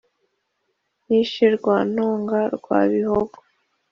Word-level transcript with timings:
Nishe 1.05 1.45
Rwantonga 1.55 2.39
rwa 2.55 2.79
Bihogo 2.91 3.37